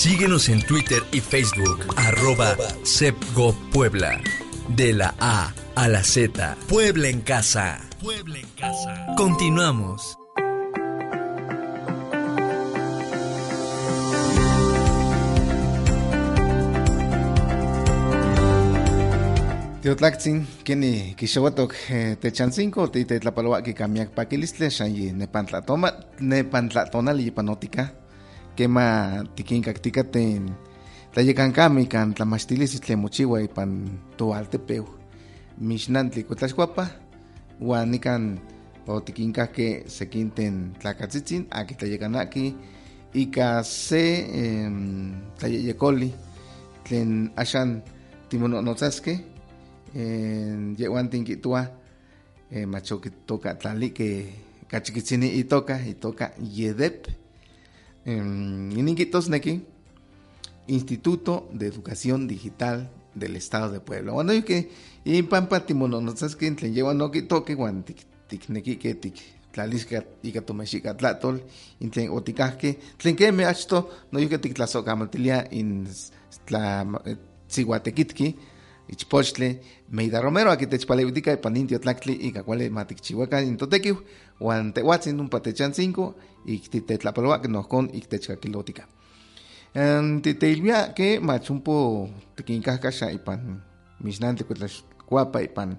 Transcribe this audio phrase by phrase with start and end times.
[0.00, 2.56] Síguenos en Twitter y Facebook, arroba
[3.70, 4.18] Puebla.
[4.68, 7.78] De la A a la Z, Puebla en casa.
[8.02, 9.14] Puebla en casa.
[9.18, 10.16] Continuamos.
[19.82, 21.74] Teotlactzin, kini kixowatok
[22.20, 27.99] techancinco, ti tetlapaloa ki kamiak pakilistle, xanyi nepantlatoma, nepantlatonali yipanotika,
[28.60, 30.52] kema tikinkaktika-ten
[31.16, 33.88] tlayekankami kan tlamachtilis tlemochiwa ipan
[34.20, 34.84] toaltepeu,
[35.56, 36.84] mixnantli kuitlaxkuapa,
[37.64, 38.36] uan nikan
[38.84, 42.44] otikinkahke sekinten tlakatzitzin, aki tlayekanaki,
[43.16, 44.76] ika se em,
[45.40, 46.10] tlayeyekoli,
[46.84, 47.80] tlen axan
[48.28, 49.18] timononotzaskeh,
[50.76, 51.64] yehuan tinkitua
[52.52, 54.28] eh, macho toca tlali que
[54.68, 57.08] cachiquitzini itoka itoka yedep
[58.04, 59.62] neki
[60.66, 64.12] Instituto de Educación Digital del Estado de Puebla.
[64.12, 64.70] Bueno, yo que
[65.04, 68.76] y pampa timono no sabes que tlen lleva no que toque guan tik tik neki
[68.76, 69.14] que tik
[69.52, 71.42] tlalisca y que tome chica tlatol
[71.80, 75.88] intlen otikahke tlen que me achto no yo que tik tlasocamaltilia in
[76.44, 76.86] tla
[77.48, 78.36] tziguatequitki
[78.90, 84.02] ichpochtli Meida Romero, aquí techpaleutica ipan intio tlactli ika kuali matikchihuakan intotekiu,
[84.38, 88.86] uan tehuatzin numpa techancinco, ik titetlapaloa nohkon ik techkakilotika.
[90.22, 93.62] Titeilvia que machumpo tikinkahkasha ipan
[94.02, 95.78] misnante kuetlaxkuapa ipan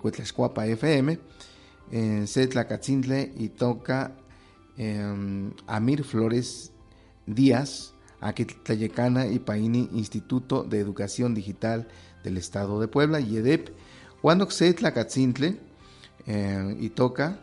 [0.00, 1.16] kuetlaxkuapa FM,
[2.24, 4.10] se tlakatzintle itoka
[5.66, 6.72] Amir Flores
[7.26, 11.86] Díaz, aquí tlayekana ipaini Instituto de Educación Digital
[12.24, 13.68] del Estado de Puebla, YEDEP,
[14.22, 15.60] Juan se Tlacatzintle,
[16.26, 17.38] eh, y toca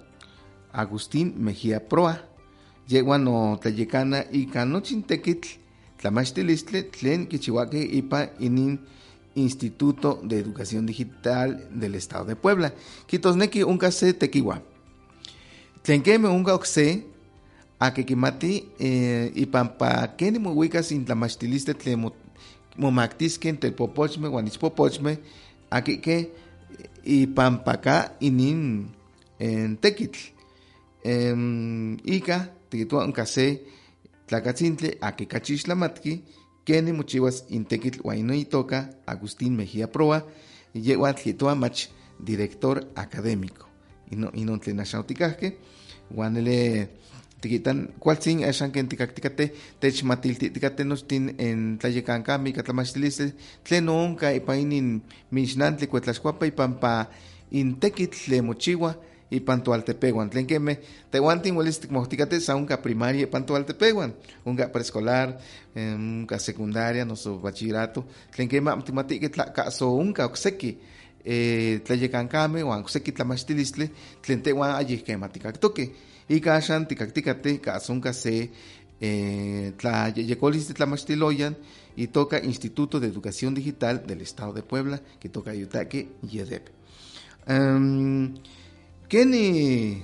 [0.71, 2.25] Agustín Mejía Proa,
[2.87, 5.47] Yeguano Tlayecana y Canochintequitl,
[5.97, 8.79] Tlamachtilistle, Tlen Kichihuaque Ipa Inin
[9.35, 12.73] Instituto de Educación Digital del Estado de Puebla.
[13.07, 14.61] Kitosneki unka se tequiwa.
[15.83, 17.05] Tlenkeme unka oxe,
[17.79, 22.13] a que kimati eh, y pampa keni muwicas in tlamachtiliste tlemo
[22.77, 25.19] momactisque telpopochme, guanichpopochme,
[25.71, 26.31] aquí que
[27.03, 28.91] y pampacá inin
[29.39, 30.19] en tequitl.
[31.03, 33.61] Um, Ica, tiquitua un case,
[34.25, 36.23] tlacatzintle, a que cachislamatki,
[36.63, 40.25] kene muchiwas in tequitl, guaino y toca, Agustín Mejía Proa,
[40.73, 43.67] y llegua tiquitua mach, director académico.
[44.09, 45.57] Y no, y no tlenachauticasque,
[46.09, 46.89] guanele
[47.41, 49.51] tikitan kualtzin axan ken tikaktikate
[49.81, 53.33] techmatiltitikate nochtin en tlayekankami katlamachtilistle
[53.65, 55.01] tlen onka ipan inin
[55.31, 57.07] mixnantli kuetlaxkuapa ipanpa
[57.51, 58.93] in tekitl tlen mochiwa
[59.31, 60.77] ipan toaltepehuan tlen kemeh
[61.11, 64.13] tehuantin uelis tikmojtikate sa onka primaria ipan toaltepehuan
[64.45, 65.37] onka preescolar
[65.75, 68.05] onka secundaria noso bachillerato.
[68.35, 70.77] Tlen kema tikmatihkeh tlakaso onka okseki
[71.25, 73.89] eh, tlayekankame uan okseki tlamachtilistli
[74.21, 75.89] tlen tehuan ayihkematicaktokeh
[76.29, 78.49] ika axan tikaktikateh kasonka se
[79.01, 81.55] eh, tlayeyekolistli tlamachtiloyan
[81.95, 86.69] y toca Instituto de Educación Digital del Estado de Puebla, que toca Yutake YEDEP.
[87.47, 88.35] Um,
[89.11, 89.99] Keni,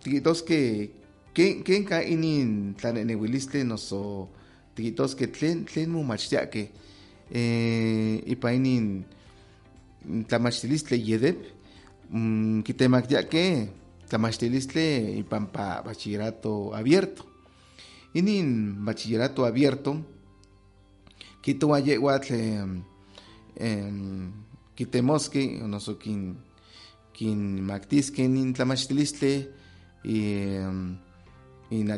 [0.00, 0.88] tiquitos que,
[1.36, 4.30] ken ka inin tlanenehuilistle noso
[4.72, 6.62] tiquitos que tlen, tlen momachtiake,
[7.28, 9.04] eh, ipa inin
[10.30, 11.44] tlamachtilistle YEDEP,
[12.08, 13.44] um, kitemaktiake
[14.08, 14.86] tlamachtilistle
[15.20, 17.28] ipampa bachillerato abierto.
[18.16, 19.98] Inin bachillerato abierto,
[21.44, 22.64] kitoa yehuatl eh,
[23.60, 23.92] eh,
[24.74, 26.47] kitemoski, noso kin,
[27.18, 28.54] kin maktiske nin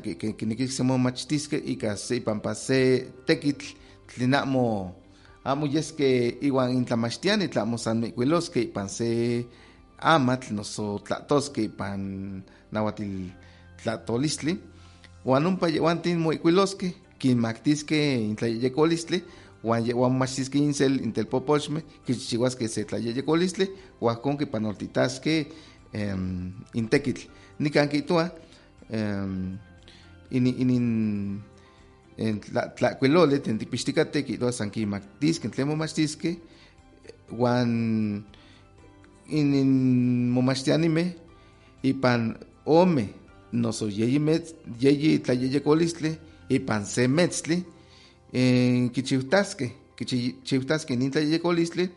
[0.02, 3.66] que que que se momachtiske ika se ipampa se tekitl
[4.08, 4.94] tlen amo
[5.44, 9.08] amo yeske iwan intlamachtiani tlamo san mikuiloske ipan se
[9.98, 12.00] amatl noso tlatosque ipan
[12.72, 13.30] nahuatil
[13.82, 14.58] tlatolistli.
[15.24, 17.98] Uan ompa yehuantin moikuilosque kinmaktisque
[18.30, 19.22] intlayeyekolistli
[19.64, 23.68] uan yehuan momachtisque insel intelpopochme kichichihuasque se tlayeyekolistli
[24.00, 25.46] uan con kipanoltitasque
[25.94, 27.28] um, intekitl
[27.58, 28.30] nikan kihtowa
[28.92, 29.58] um,
[30.30, 30.86] inin, inin
[32.78, 36.36] tlakuiloli tlen tikpixtikateh kihtowa san kinmaktisque tlen momachtisque
[37.32, 38.24] uan
[39.28, 39.72] inin
[40.30, 41.12] momachtianimeh
[41.82, 42.34] ipan
[42.66, 43.08] ome
[43.52, 46.16] noso yeyi metz yeyi tlayeyekolistli
[46.48, 47.08] ipan se
[48.32, 51.90] metztli eh, kichiutaskeh kichiutaskeh nin tlayeyekolistli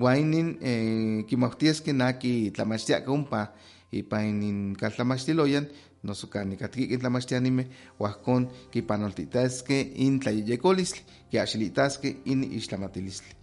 [0.00, 3.52] uan inin eh, kimahtiaskeh naki tlamachtiakeh ompa
[3.92, 5.66] ipan inin kaltlamachtiloyan
[6.02, 7.66] noso kani katki tlamachtianime
[7.98, 13.34] huajkon kipanoltitaske in tlayeyekolistli kiaxilitaske in ixtlamatilistli.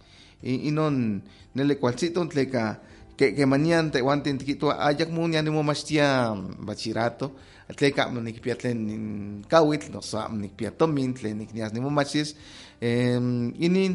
[0.42, 1.22] Inon
[1.54, 2.76] nele kualtziton tleka
[3.20, 6.32] que que manian tehuan tintikitua ayakmo nianimomachtia
[6.64, 7.26] bachillerato
[7.76, 12.32] tleka amo nikpia tlen kawitl noso amo nikpia tomin tlen niknias nimomachis
[12.80, 13.92] inin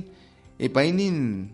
[0.60, 1.50] ipa inin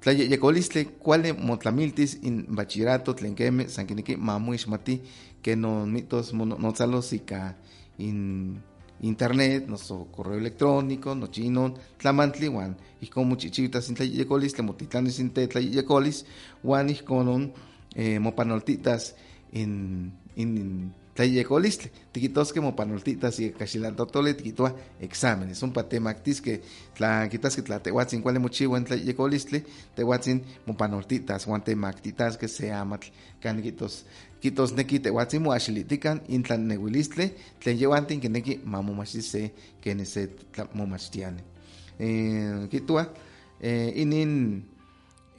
[0.00, 5.02] tlayeyekolistli kuali motlamiltis in bachillerato tlen keme san kineki mamoixmati
[5.42, 7.54] que no mitos notzalos ika
[7.98, 8.54] in
[9.02, 15.46] internet, nuestro correo electrónico, no chino, tlamantli, wan, ihkon muchichitas in tlayekolis, tlemotitlanis in te
[15.48, 16.24] tlayekolis,
[16.62, 17.52] wan ihkon
[17.94, 19.14] eh, mopanoltitas
[19.52, 21.90] in, in tlayekolistli.
[22.12, 25.62] Tikitoske mopanoltitas y caxilantotole tikitoa exámenes.
[25.62, 26.62] Un patemactis que
[26.96, 29.64] tla quitas que tla tehuatzin cuale mochiwa en tlayekolistli,
[29.94, 33.04] tehuatzin mopanoltitas, wan temactitas que se amat,
[33.42, 34.06] caniquitos
[34.40, 40.30] kitosneki tehuatzin moaxilitikan intlan nehuilistle tlen yehuantin kineki mamomachti se keni se
[40.74, 41.42] momachtiani.
[42.00, 43.04] Eh, kitua,
[43.60, 44.64] eh, inin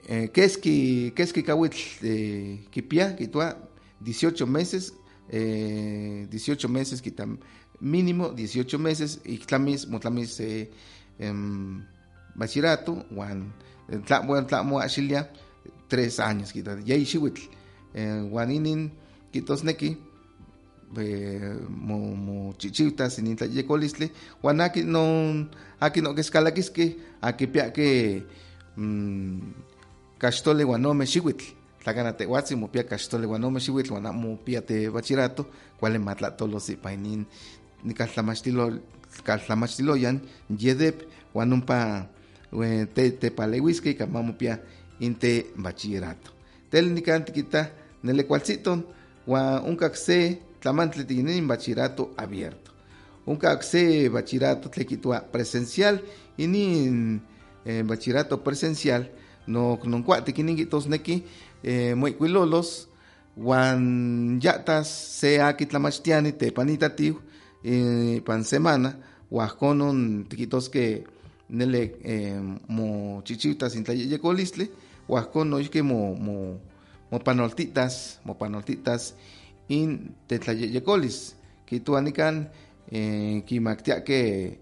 [0.10, 3.56] eh, keski, keski kawitl eh, kipia, kitua
[4.06, 4.94] 18 meses,
[5.31, 7.38] eh, 18 meses kitam
[7.80, 10.69] mínimo 18 meses, y tlamis, motlamis eh,
[11.19, 11.83] em,
[12.36, 13.51] bachillerato, wan,
[14.06, 15.31] tla, tla, moaxilia,
[15.88, 17.42] tres años, kita, yay xihuitl.
[18.30, 18.92] guaninin
[19.31, 19.98] kitosneki
[21.69, 24.12] mo mo chichiutas inin tlayekolistli
[24.44, 25.50] huan aki non
[25.80, 28.24] aki no kescalaquisque aki piaque
[28.77, 29.39] mm,
[30.19, 34.89] caxtole huan ome xihuitl tlacana tehuatzin mopia caxtole huan ome xihuitl huan amo mopia te
[34.89, 35.45] bachillerato
[35.80, 37.25] cuale matlatoloz ipa inin
[37.83, 38.80] nikaltlamachtilo
[39.24, 42.07] kaltlamachtiloyan yedep huan ompa
[42.94, 44.60] te tepaleuisque ika mamopia
[45.00, 46.31] inte bachillerato
[46.69, 48.86] tel nikan tikita Nelecualciton,
[49.27, 52.72] wa un caxe tlamantli tinin bachillerato abierto.
[53.25, 56.01] Un caxe bachillerato tlequitua presencial,
[56.38, 57.22] y ni
[57.66, 59.12] eh, bachillerato presencial,
[59.45, 61.24] no non cuate kiningitos neki,
[61.63, 62.90] eh, muy cuilolos,
[63.38, 67.22] wan yatas sea kitlamachtiani te panitatiu,
[67.63, 68.98] eh, pan semana,
[69.30, 71.04] huajonon tiquitos que
[71.50, 74.69] nele eh, mo chichitas intlayeyecolistle,
[75.08, 76.60] huajono que mo, mo
[77.12, 79.16] mopanoltitas, mopanoltitas
[79.68, 81.36] in tetlayeyecolis,
[81.66, 82.50] kituanikan
[82.92, 84.60] eh, kimaktiake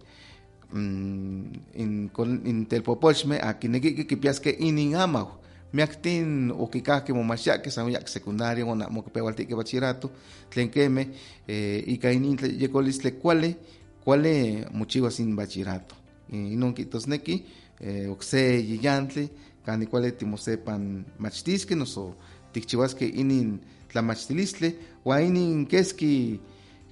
[0.72, 1.44] mm,
[1.74, 2.12] in,
[2.46, 5.38] in telpopochme a kinekiki kipiaske inin amau.
[5.74, 10.10] Miaktin o kikake momaxiake san yak secundaria o mokipewaltike bachillerato
[10.50, 11.07] tlen keme
[11.48, 13.56] eh, ika inin tlayeyecolis tle kuale
[14.04, 15.95] kuale mochiua sin bachillerato.
[16.31, 17.44] Inon kitosneki
[17.81, 19.30] eh, okse yiyantli
[19.66, 22.15] kani kuale timosepan machtiske noso
[22.54, 23.60] tikchihuaske inin
[23.92, 24.74] tlamachtilistle
[25.06, 26.39] wa inin keski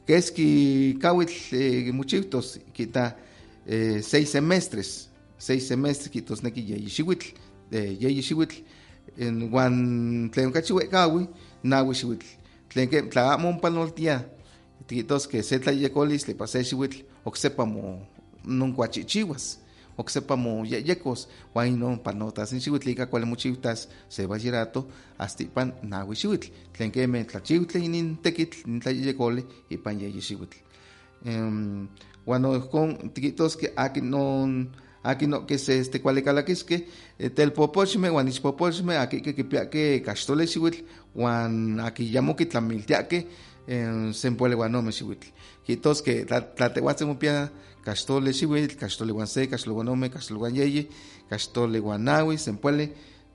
[0.07, 3.15] keski kawitl eh, muchiutos kita
[3.65, 7.33] eh, seis semestres seis semestres kitosneki yeyi xihuitl
[7.71, 8.57] eh, yeyi xihuitl
[9.51, 11.27] wan tlen kachi kawi
[11.63, 12.27] nawi xihuitl
[12.69, 14.25] tlen ke tla amo ompanoltia
[14.87, 18.01] tikitoske se tlayekolis pa se xihuitl oksepa mo
[18.45, 19.59] nonkuachichiwas
[19.97, 24.87] oksepa mo yeyekos huan inon panotas in xihuitl ika kuali mochiutas se bachillerato
[25.17, 30.57] hasta ipan nahui xihuitl tlen keme tlachiuitl inin tekitl nin tlayeyekoli ipan yeyi xihuitl
[31.25, 31.87] um,
[32.25, 34.69] huan ohkon tikihtoske akin non
[35.03, 36.87] akin no que se este kualikalakiske
[37.35, 40.83] telpopochme huan ichpopochme aki ke kipiake kaxtole xihuitl
[41.15, 43.27] huan aki yamo kitlamiltiake
[44.13, 45.27] senpuele huan ome xihuitl
[45.65, 47.49] kihtoske tlatehuatzin mopia
[47.87, 50.87] caxtole xihuitl, caxtole guan se, caxtole guan ome, caxtole guan yeyi,
[51.29, 52.89] caxtole guan nahui, sempuele,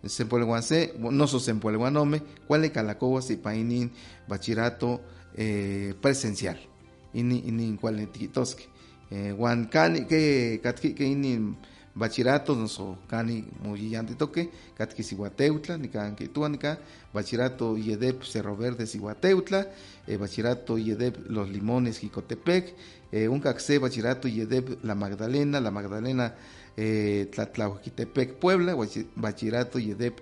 [0.04, 3.90] sempuele guan se, no so sempuele guan ome, cuale calacoas y painin
[4.28, 5.00] bachillerato
[5.37, 6.59] eh, presencial.
[7.14, 8.07] Ini ini cuale
[9.37, 11.57] guan cani que katki que ini
[11.95, 16.31] bachillerato no so cani muyillante toque, katki siguateutla, ni kan que
[17.12, 19.66] bachillerato yedep Cerro Verde siguateutla,
[20.07, 22.75] eh, bachillerato yedep Los Limones Jicotepec,
[23.12, 26.35] eh, un caxe bachillerato Yedeb La Magdalena, La Magdalena
[26.76, 28.75] eh, Tlatlauquitepec, Puebla,
[29.14, 30.14] bachillerato Yedeb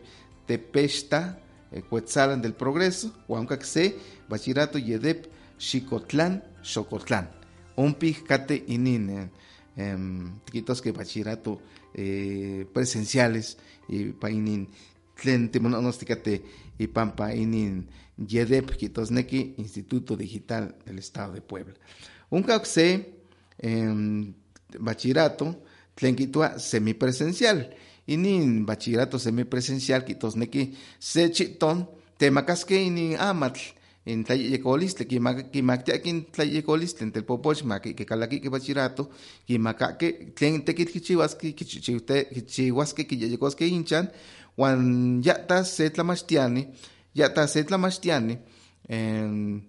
[0.44, 1.38] Tepexta,
[1.70, 3.14] eh, Cuetzalan del Progreso,
[3.48, 3.96] caxe
[4.28, 7.30] bachillerato Yedeb Xicotlán, Xocotlán,
[7.80, 9.30] un pijcate inin,
[9.76, 9.96] eh,
[10.44, 11.60] tiquitos que bachillerato
[11.94, 13.58] eh, presenciales
[13.88, 14.68] y painin
[15.20, 16.42] tlen timonosticate
[16.78, 21.74] y pampa inin Yedep Quitosnequi, Instituto Digital del Estado de Puebla.
[22.30, 23.14] Un caxé
[23.58, 24.32] eh,
[24.78, 25.62] bachillerato
[25.94, 27.74] tlen kitua semipresencial.
[28.06, 35.06] Inin bachillerato semipresencial kitosneki se chiton temakaske inin amatl in tlayeyecolistli,
[35.52, 39.10] kimaktiakin tlayeyecolistli, en telpopochma, que calaqui que bachirato,
[39.46, 44.08] kimakake, tlen tekit kichiwaski, kichiwaski, kiyeyekoski inchan,
[44.58, 46.66] wan yata se tlamachtiani,
[47.14, 48.38] yata se tlamachtiani,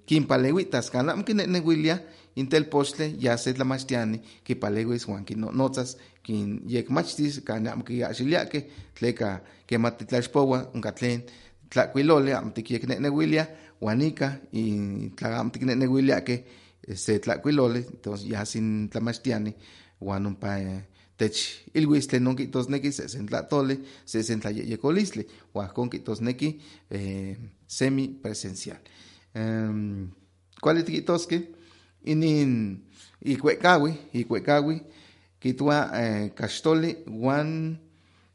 [0.05, 1.99] kimpalewitas, kanam kinenewilia,
[2.35, 8.63] intel postle ya se tlamachtiani, kipalewis wan kinonotzas, kin yekmachtis, kanam kiyaxiliake,
[8.95, 11.25] tleka kematitlaxpowa, unka tlen,
[11.69, 13.45] tlacuilole, am tikyeknenewilia,
[13.81, 16.45] Huanica y tlagam que
[16.95, 19.55] se tlacuilole, entonces ya sin tlamachtiani,
[19.99, 20.57] huan pa
[21.17, 21.37] tech
[21.73, 25.89] ilhuistle non neki se sentlatole, se sentlayeyecolistle, huan con
[26.21, 26.59] neki
[26.89, 28.79] eh, semi presencial.
[29.33, 30.11] Um,
[30.61, 31.61] ¿Cuál que
[32.03, 32.83] Inin
[33.21, 34.81] icuecawi, icuecawi,
[35.39, 37.79] kitua eh, castole, huan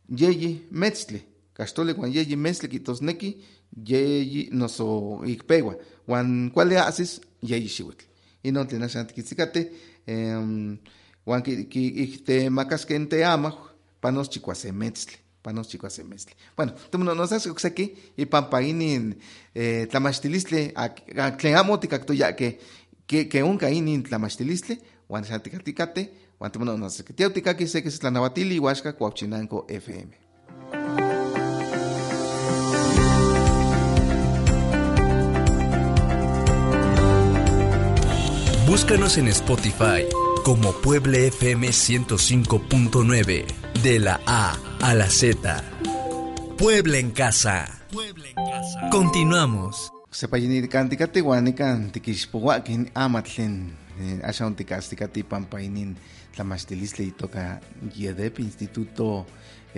[0.09, 2.69] yeyi metztle, castole, huan yeyi metztle,
[3.01, 3.43] neki
[3.77, 5.75] yeyi noso ikpewa
[6.09, 8.05] wan kuali asis yeyi xiwitl
[8.43, 9.67] inon tlen axan tikitzikateh
[10.09, 10.79] um,
[11.27, 13.55] wan iktemakaskeh te amaj
[14.01, 19.15] panos chikuasemetztli panos chikuasemetztli bueno timononosas okseki ipampa inin
[19.55, 20.73] eh, tlamachtilistli
[21.39, 22.53] tlen amo tikaktoyakeh
[23.07, 24.79] ke, onka inin tlamachtilistli
[25.09, 26.07] wan axan tikatikateh
[26.41, 30.26] wan timononosas tiaw tikaki seki tlanawatili iuaxka kuauchinanko FM
[38.67, 40.03] Búscanos en Spotify
[40.43, 43.47] como Pueble FM 105.9,
[43.81, 45.63] de la A a la Z.
[46.59, 47.69] Pueble en casa.
[47.93, 48.89] Pueble en casa.
[48.91, 49.93] Continuamos.
[50.11, 53.71] Sepayinir kantikati wanikan tikixpowakin amatlen
[54.01, 55.97] eh, ashaun tikastikati pampainin
[56.35, 57.61] tlamachtilistle toca
[57.95, 59.27] YEDEP Instituto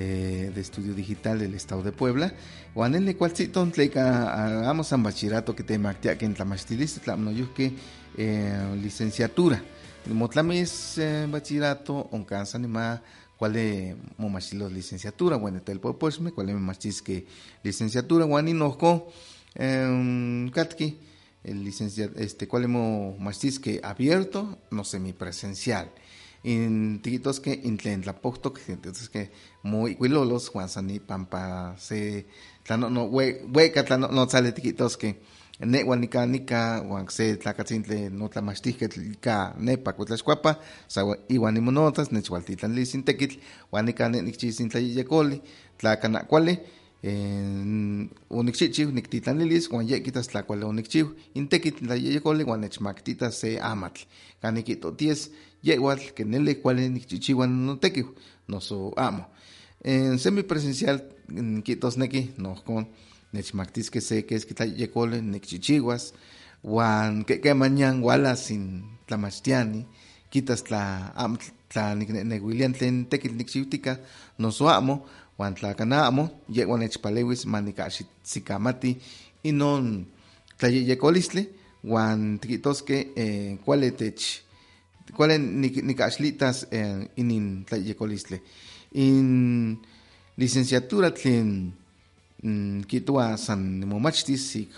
[0.01, 2.33] eh, de Estudio Digital del Estado de Puebla.
[2.73, 5.77] Juanele cualciton tleika amos san bachillerato que te
[6.17, 7.73] que en tlamachtilistle tlamnoyuke
[8.17, 9.61] eh, licenciatura.
[10.07, 13.03] Motlamis eh, bachillerato, oncansa ma
[13.37, 17.27] cuál es momachilo licenciatura, bueno, tel pues me cuál es machis que
[17.63, 19.13] licenciatura, guani nojo,
[19.55, 20.99] eh, katki,
[21.43, 25.87] el licenciado, este, cuál es machis que abierto, no semipresencial.
[25.87, 25.93] En
[27.03, 29.31] tiquitos que intlen la pocto, entonces que
[29.63, 32.27] muy huilolos, Juan Sani Pampa, se,
[32.69, 35.21] no, no, hueca, no, no sale tiquitos que,
[35.61, 43.03] newan nika nika wan se tlakatzintle notlamachtihketl ika nepa kuetlaxkuapa sa iwan nimonotas nechualtitlanlis in
[43.03, 43.37] tekitl
[43.73, 45.43] wan nika ne nikchis in tlayeyekoli
[45.79, 46.59] tlakana kuali
[48.31, 49.87] onikchichiw niktitlanilis wan
[55.63, 58.05] ye kitas tlakuali onikchiw in tekitl tlayeyekoli wan nechmaktitas se amatl kan nikitoties yewatl ke
[58.05, 58.09] nele kuali nikchichiwa notekiw
[58.49, 59.25] noso amo
[59.85, 60.99] en semipresencial
[61.65, 62.87] kitosneki nohkon
[63.33, 66.13] nechmaktiskeh se keski tlayekoli nikchichiwas
[66.65, 69.87] wan kekemañan wala sin tlamachtiani
[70.31, 71.37] kitas tla amo
[71.69, 73.99] tla niknehnewilia tlen tekitl nikchiutika
[74.39, 75.07] noso amo.
[75.39, 76.29] Wan tla kana amo.
[76.49, 78.97] Yehuan nechpalewis manikahxitsikamati
[79.45, 80.07] inon
[80.59, 81.47] tlayeyekolistli
[81.85, 83.91] wan tikihtoskeh eh, kuali
[85.09, 88.43] tech kuali nikahxlitas eh, inin tlayeyekolistli
[88.93, 89.79] in
[90.37, 91.73] licenciatura tlen
[92.87, 94.71] kitua san momachtis ik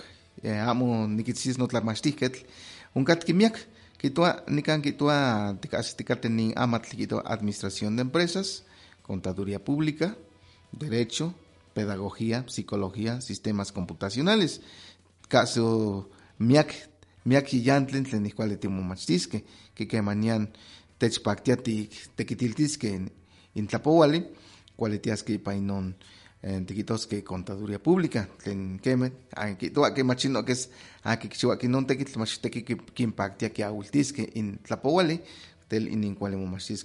[0.66, 2.46] amo nikitzis notlamachtihketl
[2.94, 3.58] onkatki miak
[3.98, 8.62] kitua nikan kitua tikahsitikate nin amatl kitua administración de empresas
[9.02, 10.14] contaduría pública
[10.72, 11.34] derecho
[11.74, 14.60] pedagogía psicología sistemas computacionales.
[15.28, 16.89] Caso miak
[17.24, 19.42] miak yantlen tlen ihkuali timomachtiskeh
[19.74, 20.48] kikemanian
[20.98, 21.56] techpaktia
[22.16, 22.94] tekitiltiskeh
[23.54, 24.22] in tlapouali
[24.76, 25.94] kuali tiaskeh ipan inon
[26.42, 29.12] en tiquitos que contaduría pública tlen queme
[29.74, 30.70] toa que machino que es
[31.02, 35.20] a que chiwa que non tequitl machteki que impactia que aultisque in tlapowali
[35.68, 36.32] tel in cual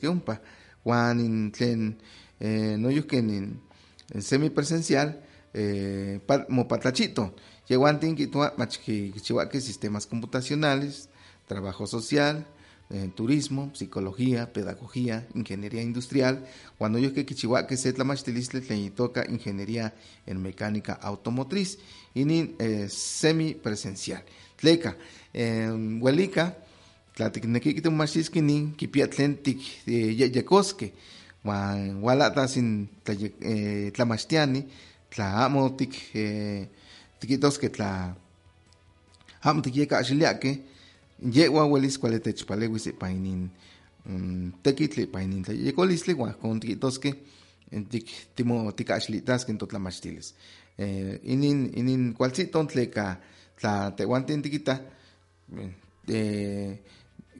[0.01, 0.41] que umpa
[0.83, 1.97] Juan in tlen
[2.39, 3.61] eh, no yo que en
[4.19, 5.21] semipresencial
[5.53, 6.67] eh, mo
[7.67, 11.09] chiwa que sistemas computacionales
[11.47, 12.45] trabajo social
[12.91, 16.45] eh, turismo, psicología, pedagogía, ingeniería industrial.
[16.77, 19.95] Cuando yo que Kichiwa que se le toca ingeniería
[20.27, 21.79] en mecánica automotriz
[22.13, 24.23] y ni eh, semipresencial.
[24.57, 24.97] Tleka,
[25.33, 25.67] eh,
[25.99, 26.57] huelica,
[27.15, 30.93] tlatiknekikitu machiski nin kipiatlen tik yekoske,
[31.43, 32.87] wan walata sin
[33.93, 34.67] tlamachtiani,
[35.09, 35.75] tla amo
[37.25, 38.15] tik tikitoske tla
[39.41, 40.59] amo tikyeka axiliake,
[41.33, 43.49] yewa welis kuali techpalewis ipa inin
[44.05, 47.15] um, tekitl ipa inin tlayekolistli uan kon tikihtoskeh
[47.89, 50.35] tik timo tikahxlitaskeh totlamachtilis
[50.77, 53.17] eh, inin inin kualtziton tleka
[53.59, 54.77] tla tehuantin tikita
[56.07, 56.77] eh,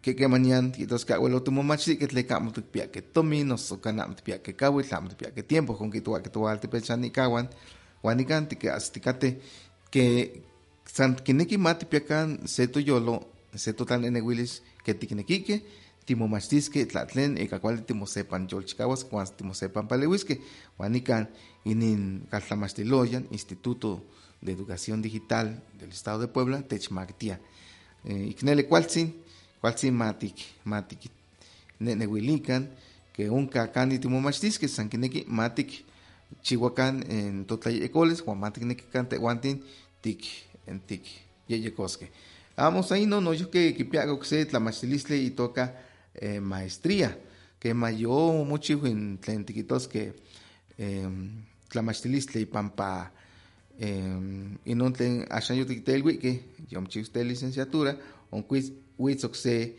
[0.02, 3.02] que que mañana tos que abuelo tu mamá sí que le camo tu pia que
[3.02, 6.02] tomi no so kana tu pia que kawi tlam tu pia que tiempo con que
[6.02, 7.50] tu que tu alte pensani kawan
[8.04, 8.48] wanikan
[9.96, 10.44] que astikate que
[10.86, 15.64] san kineki mati pia kan se tu yolo se tu tan ene wilis que tiknekike
[16.06, 20.40] timomaxtisque tlatlen ika kuali timosepan yolchikawas kuan timosepan palehuisque
[20.78, 21.28] wanikan
[21.66, 24.04] inin kaltlamaxtiloyan Instituto
[24.42, 27.40] de Educación Digital del Estado de Puebla techmactia.
[28.04, 29.14] Eh, iknele kualtzin
[29.62, 31.10] kualtzin matik matik
[31.80, 32.70] nenehuilikan
[33.14, 35.86] que unka kandi timomaxtisque san kineki matik
[36.42, 39.64] chihuacan en totlayecoles huan matik neki kan tehuantin
[40.06, 40.22] tik
[40.68, 41.04] en tik
[41.50, 42.12] yeyecosque
[42.56, 45.76] Vamos ahí no no yo que kipiago se tlamachtilistle y toca
[46.14, 47.20] eh, maestría,
[47.60, 50.14] que mayo mucho en tlentiquitos que
[50.78, 51.10] eh,
[51.68, 53.12] tlamachtilistle y pampa
[53.78, 57.98] eh, y no ten ashan yo tiktelwi que yo usted licenciatura
[58.32, 58.72] on quiz
[59.34, 59.76] se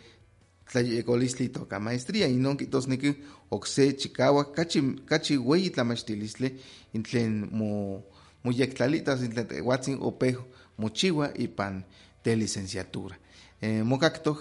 [0.70, 3.16] tlayecolistle y toca maestría y no quitos ni que
[3.48, 6.58] oxe chicawa cachi cachi güey tlamachtilistle
[6.92, 8.04] in tlen mo
[8.46, 10.46] mo yectlalitas in tlen watsin opejo
[10.78, 11.84] mochiwa y pan
[12.22, 13.18] de licenciatura.
[13.60, 14.38] Eh, mocacto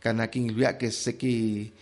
[0.00, 1.72] canaquin que seki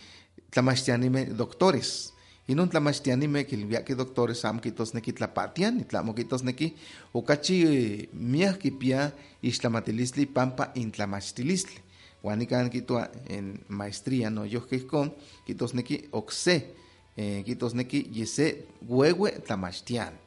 [0.49, 2.13] tlamachtianime doctores.
[2.47, 6.75] Y no tlamachtianime que doctores am quitos neki tlapatian, y tlamoquitos neki
[7.13, 11.79] okachi miah kipia ixtlamatilisli pampa intlamachtilisli.
[12.21, 16.75] Juanican quitua en maestría no yo que con quitos neki oxe,
[17.15, 20.20] eh, quitos neki yese huehue tlamachtian.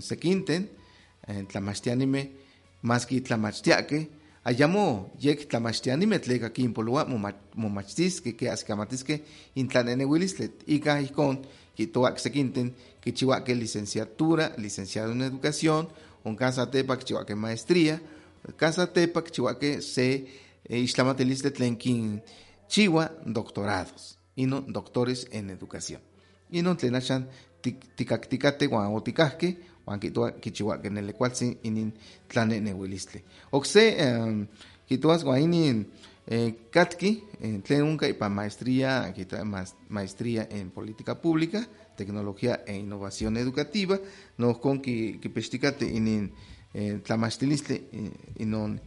[0.00, 0.70] Sequinten,
[1.48, 2.32] tlamachtianime,
[2.82, 4.10] más que tlamachtiaque,
[4.44, 7.06] ayamo yek tlamachtianime tleka kimpolua
[7.54, 11.40] momachtisque que ascamatisque intlanenehuilistle ika icon
[11.74, 15.88] kitoak sequinten kichihuaque licenciatura, licenciado en educación,
[16.24, 18.02] un casa tepa kichihuaque maestría,
[18.56, 20.26] casa tepa kichihuaque se
[20.68, 22.22] ixtlamatilistle tlenkin
[22.68, 26.02] chiwa doctorados, y no doctores en educación.
[26.50, 27.28] Y no tlenachan
[27.72, 31.92] tikaktikate guan otikahke huan kihtowa kichihuakeh nele kualtzin inin
[32.28, 33.22] tlanenehuilistle.
[33.52, 34.46] Okse um,
[34.86, 35.84] kihtowas guan inin
[36.28, 37.12] eh, katki
[37.64, 39.12] tlen unka ipan maestría,
[39.88, 43.98] maestría en política pública, tecnología e innovación educativa,
[44.38, 46.32] nohkon kipextikate inin
[46.74, 47.80] eh, tlamachtilistle
[48.38, 48.80] inon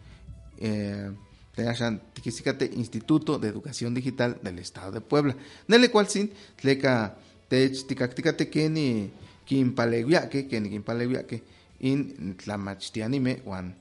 [0.58, 1.12] eh,
[1.58, 5.36] Tenaxan tikisikate Instituto de Educación Digital del Estado de Puebla.
[5.68, 7.18] Nele cualtzin tleka
[7.50, 9.10] tech tikaktikate keni
[9.46, 11.42] kinpalewiake keni kinpalewiake
[11.80, 13.74] in tlamachtianime wan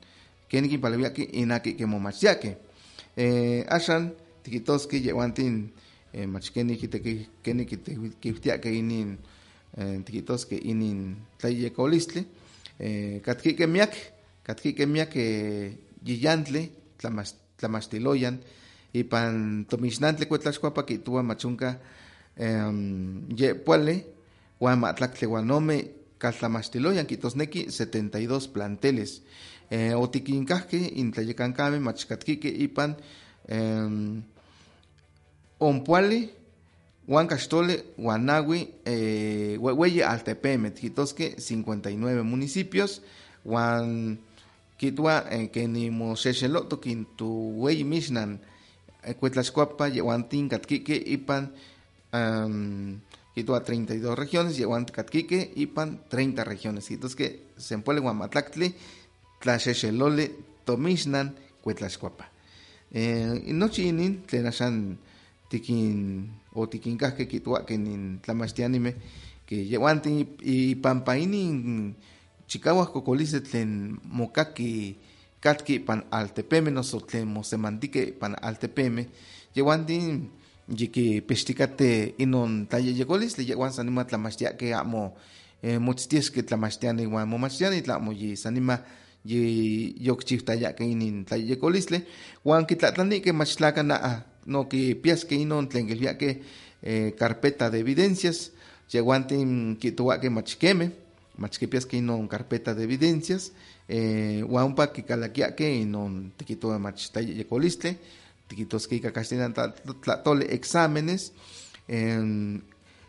[0.49, 2.57] keni kinpalewiake inaki kemomachtiake
[3.17, 4.11] eh, axan
[4.43, 5.69] tikitoski yehuantin
[6.13, 7.65] eh, mach keni kiteki keni
[8.21, 9.17] kiwtiake inin
[9.79, 12.25] eh, tikitoski inin tlayekolistli
[12.79, 13.95] eh, katkike miak
[14.47, 15.73] katkike miak eh,
[16.05, 18.39] yiyantle tlamach, tlamachtiloyan
[18.95, 21.79] ipan tomixnantle kuetlaxkuapa kitua machunka
[22.39, 24.05] um, ye puale
[24.61, 29.23] huan matlacle guanome caltamastiloyan kitosneki 72 planteles.
[29.71, 32.97] Eh, otiquincahque intlayecancame machcatquique ipan
[33.51, 34.23] um,
[35.59, 36.31] onpuali
[37.07, 39.59] Juan Castole, Guanagui, eh,
[40.05, 43.03] Altepeme, Titosque, 59 municipios,
[43.45, 44.19] Juan
[44.77, 48.41] Kitua, eh, que ni Moshecheloto, Quintu, Huey Mishnan,
[49.05, 51.53] eh, Cuetlascuapa, Yehuantin, Catquique, Ipan,
[52.13, 53.01] um,
[53.35, 56.91] Kitua 32 regiones, Yehuan Catquique, Ipan 30 regiones.
[56.91, 58.75] Entonces que se empole Guamatlactli,
[59.41, 60.33] Tlachechelole,
[60.65, 62.31] Tomishnan, Cuetlascuapa.
[62.93, 64.99] Eh, y no chinin, tlenashan
[65.49, 68.97] tikin o tikinkahke kitua que nin tlamachtianime
[69.47, 71.95] que yehuantin y pampainin
[72.47, 74.97] chikahuas cocolice tlen mokaki
[75.41, 79.07] katki pan altepeme noso tlen mosemantique pan altepeme
[79.55, 80.31] yehuantin
[80.69, 85.15] yiki pexticate inon tlayeyecolis yehuan sanima tlamachtiaque amo
[85.63, 88.79] eh, motztiesque tlamachtiani ihuan momachtiani tlamo yi sanima
[89.25, 92.01] yi yokchihtayaque inin tlayeyecolistle
[92.45, 96.43] huan kitlatlanique mach tlaca naa no kipiasque inon tlen kilviaque
[96.83, 98.51] eh, carpeta de evidencias
[98.93, 100.91] yehuantin kitohuaque mach queme
[101.39, 103.53] mach kipiasque inon carpeta de evidencias
[103.89, 107.95] eh, huan ompa kikalaquiaque inon tikitoa mach tlayeyecolistle
[108.49, 109.55] tikitosquika castilan
[110.03, 111.33] tlatole exámenes
[111.89, 112.21] eh,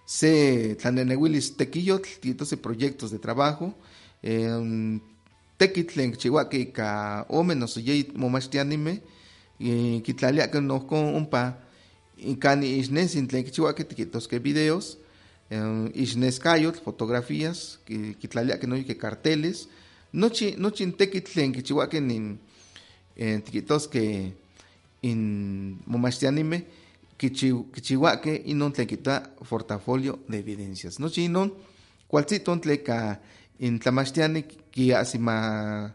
[0.06, 3.74] se tlanenehuilis tequiyotl tikitose proyectos de trabajo
[4.24, 5.00] eh,
[5.58, 9.02] tekitlen chihuaque ka ome noso yei momachtianime
[9.60, 11.58] y kitlaliaque nohkon ompa
[12.18, 14.98] incani ixnesin tlen kichihuaque tikitosque videos
[15.50, 19.68] eh, ixneskayotl fotografías kitlaliaque noyque carteles
[20.14, 22.38] nochi nochi tekitl tlen kichiuakeh nin
[23.18, 24.32] eh, tikihtoskeh
[25.02, 26.62] in momachtianimeh
[27.18, 31.00] kichiu, kichiuakeh inon tlen kitoa portafolio de evidencias.
[31.00, 31.52] Nochi inon
[32.08, 33.18] kualtziton tleka
[33.60, 35.92] in tlamachtiani kiasima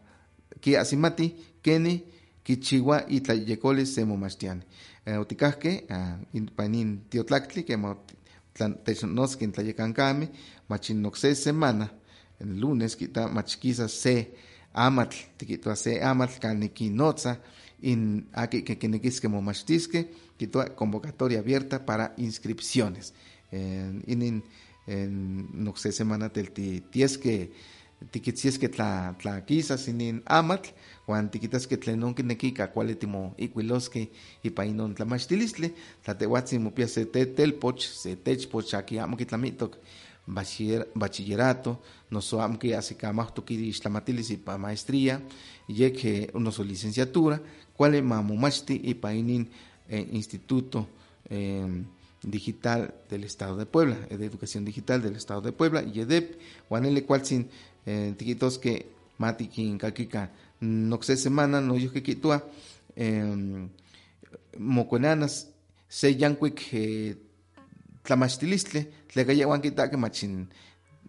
[0.61, 2.03] kiasimati keni
[2.45, 4.63] kichiua itlayekolis se momachtiani
[5.07, 7.97] eh, otikahkeh ah, ipan in tiotlaktli kema
[8.85, 10.29] technonoskeh in tlayekankameh
[10.69, 11.89] mach in okse semana
[12.41, 14.15] el lunes kita mach kisa se
[14.75, 17.37] amatl tikihtoa se amatl kan kinotza
[17.83, 20.07] in aki que kinekiskeh momachtiskeh
[20.39, 23.13] kihtowa convocatoria abierta para inscripciones.
[23.53, 24.43] Inin
[24.87, 27.49] en okse semana telti tieskeh
[28.11, 30.73] tikitzieskeh tla tlakisas inin amatl
[31.09, 34.07] uan tikitaskeh tlen onkineki ika kuali timoikuiloskeh
[34.49, 37.05] ipan inon tlamachtilistli tla tehwatzin mopia se
[37.37, 39.77] telpoch se techpoch aki amo kitlamihtok
[40.27, 41.77] bachiller, bachillerato
[42.11, 45.21] noso amo kiahsikamahtok ixtlamatilis ipan maestría
[45.69, 47.39] yek eh, noso licenciatura
[47.77, 49.49] kuali mamomachti ipan inin
[49.89, 50.87] eh, instituto
[51.31, 51.67] eh,
[52.23, 57.49] digital del Estado de Puebla, de educación digital del Estado de Puebla, YEDEP, Juanele Cualtzin,
[57.87, 58.87] eh, tiquitos que
[59.19, 60.31] mati kin kakika
[60.61, 62.45] no se semana no yo que kitua
[62.97, 63.69] eh,
[64.59, 65.49] moconanas
[65.89, 67.17] se yankwik eh,
[68.03, 70.49] tlamachtilistle tlekayawan kitake machin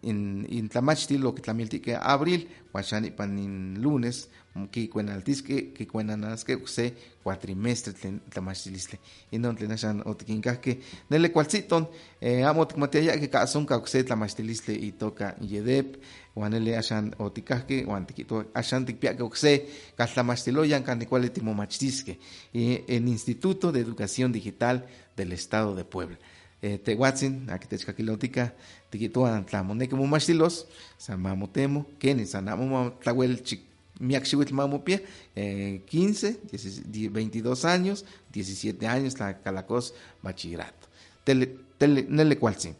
[0.03, 4.29] in, in tlamachtil lo que tlamiltique abril, huachani pan in lunes,
[4.71, 7.93] que cuenaltisque, que cuenanasque, se cuatrimestre
[8.29, 8.99] tlamachtilistle.
[9.31, 11.89] Y no tlenashan otiquincasque, nele cualciton,
[12.21, 15.97] eh, amo ticmatia que cason cauxe tlamachtilistle y toca yedep,
[16.35, 22.19] huanele ashan oticasque, huantiquito, ashan ticpiaque oxe, catlamastiloyan canicuale timomachtisque,
[22.53, 24.85] en Instituto de Educación Digital
[25.15, 26.19] del Estado de Puebla.
[26.63, 28.53] Eh, tehuatzin, aquí techcaquilotica,
[28.89, 30.61] tiquitoan tlamoneke momaxtilos,
[30.97, 32.47] san mamotemo, keni san
[33.03, 33.35] tlahuel
[33.99, 35.03] miakxihuitl mamopie,
[35.35, 36.39] eh, 15,
[37.11, 40.87] 22 años, 17 años, la calacos bachillerato.
[41.25, 42.77] Tele, tele, nele cualtzin.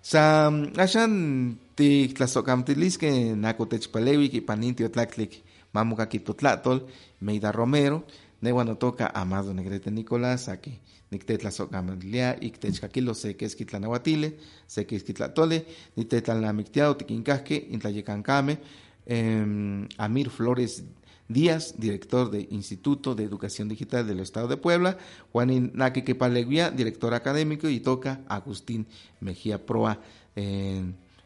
[0.00, 0.48] Sa
[0.80, 5.42] axan tiktlasocamtilisque nacotechpalewi kipanintio tlaktlik
[5.74, 6.86] mamokakitotlatol,
[7.20, 8.06] Meida Romero,
[8.40, 16.96] nehuan toca Amado Negrete Nicolás, aquí nictetlasocamatlia ictechcaquilo se que esquitlanahuatile, se que esquitlatole, nitetlalnamictiao
[16.96, 18.58] tiquincasque, intlayecancame,
[19.06, 20.84] eh, Amir Flores
[21.28, 24.96] Díaz, director del Instituto de Educación Digital del Estado de Puebla,
[25.30, 28.86] Juan Naque director académico, y toca Agustín
[29.20, 30.00] Mejía Proa,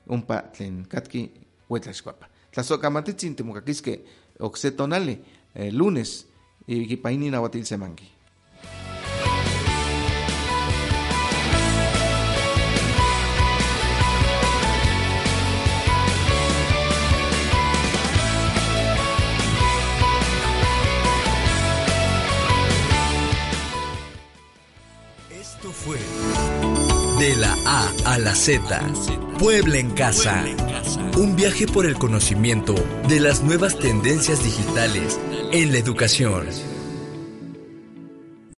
[0.06, 1.30] Umpa Tlencatqui,
[1.68, 2.28] Huetlachcuapa.
[2.50, 4.04] Tlazocamatitzin temucaquisque
[4.38, 5.20] oxetonale,
[5.54, 6.26] eh, lunes,
[6.66, 8.08] y Kipaini Nahuatil Semanqui.
[25.30, 25.96] Esto fue
[27.18, 28.80] De la A a la Z.
[29.38, 30.44] Puebla en casa.
[31.16, 32.74] Un viaje por el conocimiento
[33.08, 35.20] de las nuevas tendencias digitales
[35.52, 36.71] en la educación.